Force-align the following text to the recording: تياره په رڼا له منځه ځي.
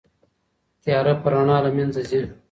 تياره 0.83 1.13
په 1.21 1.27
رڼا 1.33 1.57
له 1.65 1.69
منځه 1.77 2.01
ځي. 2.09 2.21